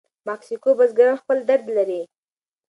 مکسیکو 0.27 0.69
بزګران 0.77 1.15
خپل 1.21 1.37
درد 1.49 1.65
لري. 1.77 2.01